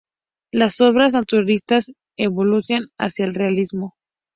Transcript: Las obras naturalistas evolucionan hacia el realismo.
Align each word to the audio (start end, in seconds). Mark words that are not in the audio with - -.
Las 0.51 0.81
obras 0.81 1.13
naturalistas 1.13 1.91
evolucionan 2.17 2.89
hacia 2.97 3.23
el 3.25 3.35
realismo. 3.35 3.93